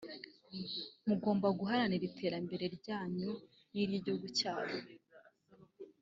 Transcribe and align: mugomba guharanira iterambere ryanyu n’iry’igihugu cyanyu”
mugomba 1.07 1.47
guharanira 1.59 2.03
iterambere 2.09 2.65
ryanyu 2.77 3.31
n’iry’igihugu 3.73 4.27
cyanyu” 4.39 4.79